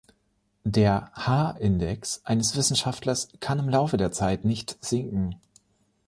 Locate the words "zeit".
4.11-4.45